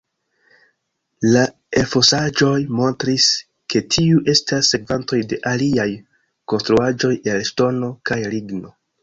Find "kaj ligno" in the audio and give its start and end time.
8.13-8.75